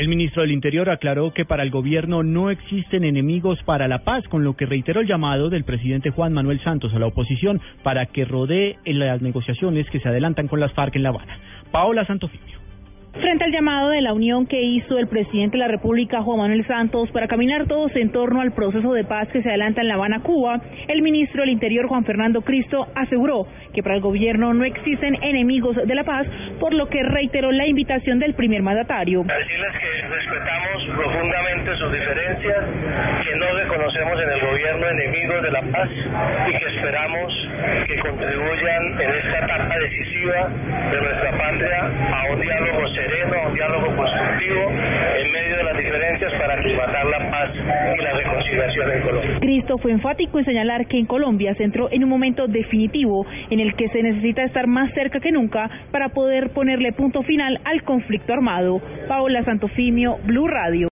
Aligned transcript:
El 0.00 0.08
ministro 0.08 0.40
del 0.40 0.52
Interior 0.52 0.88
aclaró 0.88 1.34
que 1.34 1.44
para 1.44 1.62
el 1.62 1.70
gobierno 1.70 2.22
no 2.22 2.48
existen 2.48 3.04
enemigos 3.04 3.62
para 3.66 3.86
la 3.86 3.98
paz, 3.98 4.26
con 4.28 4.44
lo 4.44 4.56
que 4.56 4.64
reiteró 4.64 5.02
el 5.02 5.06
llamado 5.06 5.50
del 5.50 5.64
presidente 5.64 6.08
Juan 6.08 6.32
Manuel 6.32 6.58
Santos 6.64 6.94
a 6.94 6.98
la 6.98 7.04
oposición 7.04 7.60
para 7.82 8.06
que 8.06 8.24
rodee 8.24 8.78
las 8.86 9.20
negociaciones 9.20 9.90
que 9.90 10.00
se 10.00 10.08
adelantan 10.08 10.48
con 10.48 10.58
las 10.58 10.72
FARC 10.72 10.96
en 10.96 11.02
La 11.02 11.10
Habana. 11.10 11.38
Paola 11.70 12.06
Santofimio. 12.06 12.69
Frente 13.30 13.44
al 13.44 13.52
llamado 13.52 13.90
de 13.90 14.00
la 14.00 14.12
unión 14.12 14.44
que 14.48 14.60
hizo 14.60 14.98
el 14.98 15.06
presidente 15.06 15.56
de 15.56 15.58
la 15.58 15.68
República, 15.68 16.20
Juan 16.20 16.40
Manuel 16.40 16.66
Santos, 16.66 17.08
para 17.12 17.28
caminar 17.28 17.68
todos 17.68 17.94
en 17.94 18.10
torno 18.10 18.40
al 18.40 18.50
proceso 18.50 18.92
de 18.92 19.04
paz 19.04 19.28
que 19.28 19.40
se 19.40 19.48
adelanta 19.50 19.82
en 19.82 19.86
La 19.86 19.94
Habana, 19.94 20.18
Cuba, 20.20 20.60
el 20.88 21.00
ministro 21.00 21.42
del 21.42 21.50
Interior, 21.50 21.86
Juan 21.86 22.04
Fernando 22.04 22.42
Cristo, 22.42 22.88
aseguró 22.96 23.46
que 23.72 23.84
para 23.84 23.94
el 23.94 24.00
gobierno 24.00 24.52
no 24.52 24.64
existen 24.64 25.14
enemigos 25.22 25.76
de 25.76 25.94
la 25.94 26.02
paz, 26.02 26.26
por 26.58 26.74
lo 26.74 26.88
que 26.88 27.04
reiteró 27.04 27.52
la 27.52 27.68
invitación 27.68 28.18
del 28.18 28.34
primer 28.34 28.62
mandatario. 28.62 29.22
Decirles 29.22 29.72
que 29.78 30.08
respetamos 30.08 30.84
profundamente 30.96 31.76
sus 31.76 31.92
diferencias, 31.92 32.64
que 33.22 33.36
no 33.36 33.46
reconocemos 33.54 34.22
en 34.22 34.30
el 34.30 34.40
gobierno 34.40 34.88
enemigos 34.88 35.42
de 35.42 35.50
la 35.52 35.62
paz 35.62 35.88
y 36.48 36.58
que 36.58 36.66
esperamos 36.66 37.48
que 37.86 37.98
contribuyan 38.00 39.00
en 39.00 39.10
esta 39.10 39.38
etapa 39.44 39.78
decisiva 39.78 40.48
de 40.90 41.00
nuestra 41.00 41.30
patria 41.38 41.90
a 42.12 42.32
un 42.32 42.40
diálogo 42.40 42.88
sereno, 42.94 43.34
a 43.34 43.48
un 43.48 43.54
diálogo 43.54 43.96
constructivo 43.96 44.70
en 44.70 45.30
medio 45.32 45.56
de 45.56 45.64
las 45.64 45.76
para 46.38 47.04
la 47.04 47.30
paz 47.30 47.50
y 47.54 48.02
la 48.02 48.12
reconciliación 48.12 48.90
en 48.90 49.02
Colombia. 49.02 49.38
Cristo 49.40 49.78
fue 49.78 49.92
enfático 49.92 50.38
en 50.38 50.44
señalar 50.44 50.86
que 50.86 50.98
en 50.98 51.06
Colombia 51.06 51.54
se 51.54 51.64
entró 51.64 51.88
en 51.90 52.04
un 52.04 52.10
momento 52.10 52.46
definitivo 52.46 53.26
en 53.50 53.60
el 53.60 53.74
que 53.74 53.88
se 53.88 54.02
necesita 54.02 54.42
estar 54.42 54.66
más 54.66 54.92
cerca 54.94 55.20
que 55.20 55.32
nunca 55.32 55.70
para 55.90 56.10
poder 56.10 56.50
ponerle 56.50 56.92
punto 56.92 57.22
final 57.22 57.60
al 57.64 57.82
conflicto 57.82 58.32
armado. 58.32 58.80
Paola 59.08 59.44
Santofimio, 59.44 60.18
Blue 60.24 60.48
Radio. 60.48 60.88